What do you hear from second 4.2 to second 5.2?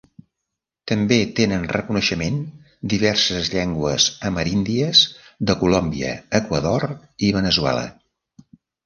ameríndies